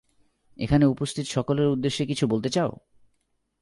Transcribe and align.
এখানে 0.59 0.85
উপস্থিত 0.85 1.25
সকলের 1.27 1.67
উদ্দেশ্যে 1.67 2.03
কিছু 2.05 2.27
বলতে 2.27 2.49
চাও? 2.49 2.71